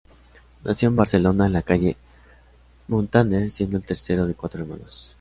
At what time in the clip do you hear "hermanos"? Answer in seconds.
4.63-5.09